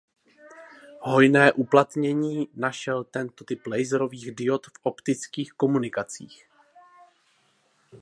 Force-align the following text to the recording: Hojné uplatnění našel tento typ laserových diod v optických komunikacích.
Hojné 1.01 1.51
uplatnění 1.53 2.47
našel 2.53 3.03
tento 3.03 3.43
typ 3.43 3.67
laserových 3.67 4.31
diod 4.35 4.65
v 4.67 4.71
optických 4.83 5.53
komunikacích. 5.53 6.47